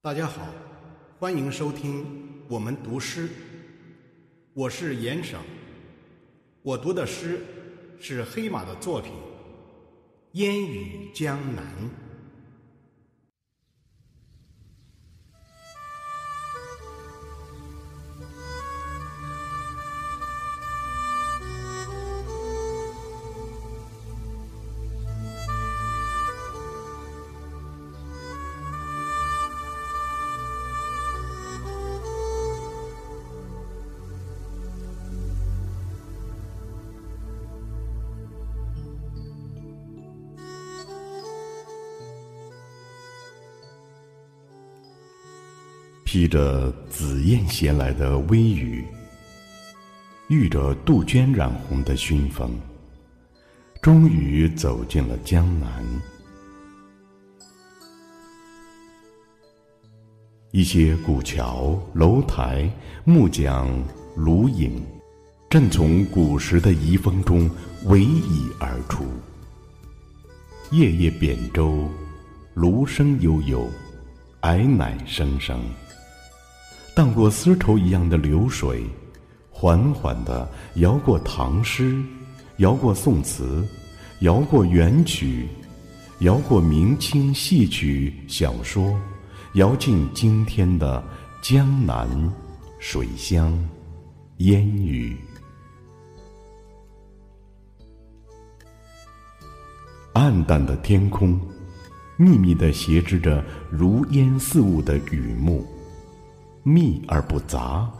[0.00, 0.46] 大家好，
[1.18, 2.06] 欢迎收听
[2.46, 3.28] 我们读诗。
[4.54, 5.40] 我是严省，
[6.62, 7.40] 我读的诗
[7.98, 9.10] 是黑马的作品
[10.34, 11.64] 《烟雨江南》。
[46.10, 48.82] 披着紫燕衔来的微雨，
[50.28, 52.58] 遇着杜鹃染红的熏风，
[53.82, 55.84] 终于走进了江南。
[60.50, 62.70] 一些古桥、楼台、
[63.04, 63.68] 木桨、
[64.16, 64.82] 芦影，
[65.50, 67.50] 正从古时的遗风中
[67.84, 69.04] 逶迤而出。
[70.70, 71.86] 夜夜扁舟，
[72.54, 73.68] 芦声悠悠，
[74.40, 75.62] 矮乃声声。
[76.98, 78.84] 荡过丝绸一样的流水，
[79.52, 81.96] 缓缓地摇过唐诗，
[82.56, 83.64] 摇过宋词，
[84.22, 85.46] 摇过元曲，
[86.22, 89.00] 摇过明清戏曲小说，
[89.52, 91.00] 摇进今天的
[91.40, 92.08] 江南
[92.80, 93.56] 水乡
[94.38, 95.16] 烟雨。
[100.14, 101.40] 暗淡的天空，
[102.16, 105.64] 密密地斜织着如烟似雾的雨幕。
[106.68, 107.90] 密而不杂，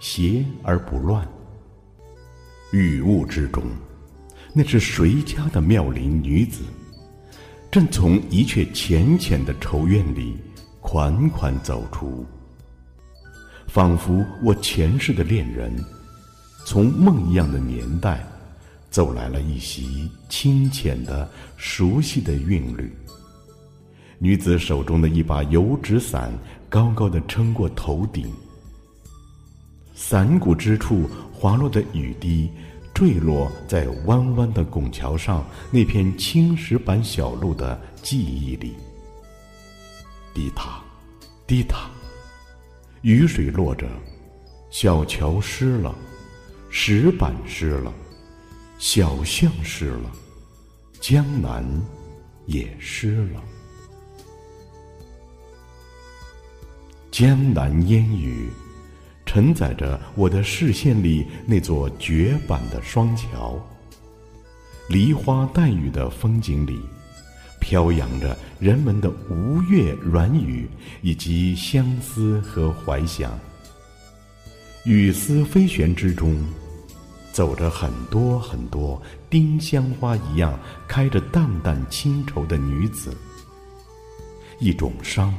[0.00, 1.24] 邪而不乱。
[2.72, 3.62] 雨雾之中，
[4.52, 6.64] 那是谁家的妙龄女子，
[7.70, 10.36] 正从一阙浅浅的愁怨里
[10.80, 12.26] 款款走出。
[13.68, 15.72] 仿佛我前世的恋人，
[16.66, 18.26] 从梦一样的年代，
[18.90, 22.92] 走来了一袭清浅的、熟悉的韵律。
[24.18, 26.32] 女子手中的一把油纸伞。
[26.68, 28.32] 高高的撑过头顶，
[29.94, 32.50] 伞骨之处滑落的雨滴，
[32.92, 38.74] 坠落在弯弯的拱桥上那片青石板小路的记忆里。
[40.34, 40.82] 滴答，
[41.46, 41.88] 滴答，
[43.02, 43.88] 雨水落着，
[44.70, 45.94] 小桥湿了，
[46.68, 47.92] 石板湿了，
[48.78, 50.10] 小巷湿了，
[51.00, 51.64] 江南
[52.46, 53.42] 也湿了。
[57.18, 58.50] 江南烟雨，
[59.24, 63.58] 承载着我的视线里那座绝版的双桥。
[64.86, 66.78] 梨花带雨的风景里，
[67.58, 70.68] 飘扬着人们的吴越软语
[71.00, 73.32] 以及相思和怀想。
[74.84, 76.36] 雨丝飞旋之中，
[77.32, 79.00] 走着很多很多
[79.30, 83.16] 丁香花一样开着淡淡清愁的女子。
[84.60, 85.34] 一种伤。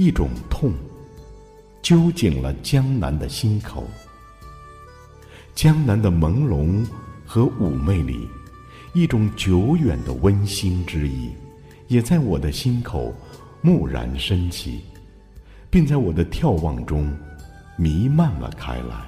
[0.00, 0.72] 一种痛，
[1.82, 3.86] 揪紧了江南的心口。
[5.54, 6.88] 江南的朦胧
[7.26, 8.26] 和妩媚里，
[8.94, 11.28] 一种久远的温馨之意，
[11.88, 13.14] 也在我的心口
[13.60, 14.80] 蓦然升起，
[15.68, 17.14] 并在我的眺望中
[17.76, 19.06] 弥漫了开来。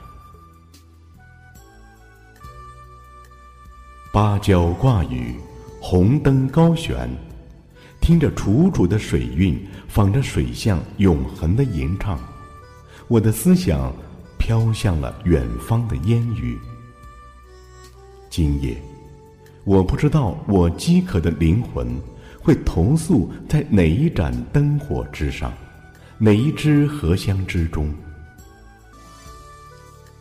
[4.13, 5.37] 芭蕉挂雨，
[5.81, 7.09] 红灯高悬。
[8.03, 12.19] 听着楚楚的水韵，仿着水巷永恒的吟唱，
[13.07, 13.95] 我的思想
[14.37, 16.59] 飘向了远方的烟雨。
[18.29, 18.77] 今夜，
[19.63, 21.87] 我不知道我饥渴的灵魂
[22.41, 25.53] 会投宿在哪一盏灯火之上，
[26.19, 27.95] 哪一支荷香之中。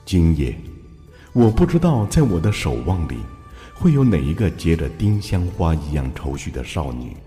[0.06, 0.56] 今夜，
[1.34, 3.18] 我不知道在我的守望里，
[3.74, 7.18] 会有哪一个结着丁香花一样愁绪的少女。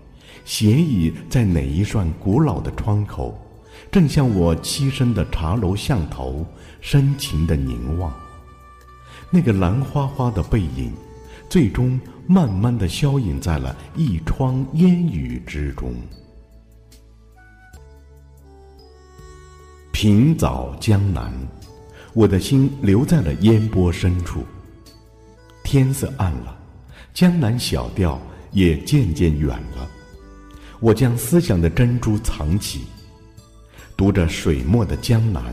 [0.43, 3.39] 斜倚在哪一扇古老的窗口，
[3.91, 6.45] 正向我栖身的茶楼巷头
[6.81, 8.13] 深情的凝望。
[9.31, 10.91] 那个蓝花花的背影，
[11.49, 15.93] 最终慢慢的消隐在了一窗烟雨之中。
[19.91, 21.33] 平早江南，
[22.13, 24.43] 我的心留在了烟波深处。
[25.63, 26.55] 天色暗了，
[27.13, 28.21] 江南小调
[28.51, 29.89] 也渐渐远了。
[30.85, 32.81] 我将思想的珍珠藏起，
[33.97, 35.51] 读着水墨的江南，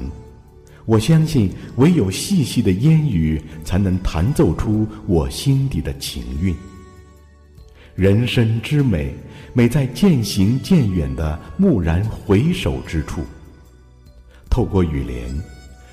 [0.84, 6.54] 我相信唯有细细的烟雨才能弹奏出我心底的情韵。
[7.94, 9.14] 人生之美，
[9.54, 13.24] 美在渐行渐远的蓦然回首之处。
[14.50, 15.34] 透过雨帘，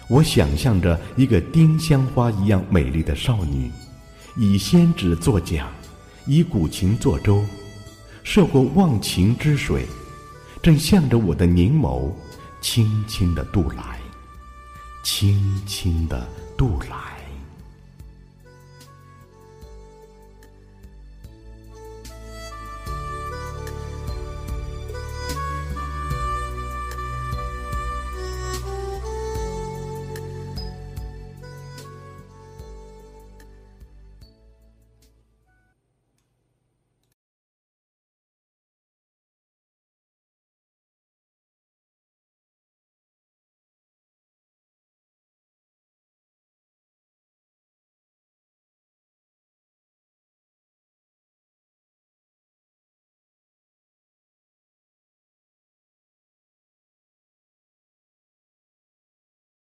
[0.09, 3.71] 我想象着一个丁香花一样美丽的少女，
[4.35, 5.65] 以仙纸作桨，
[6.25, 7.41] 以古琴作舟，
[8.23, 9.85] 涉过忘情之水，
[10.61, 12.11] 正向着我的凝眸，
[12.61, 13.99] 轻轻的渡来，
[15.03, 16.27] 轻轻的
[16.57, 17.18] 渡来。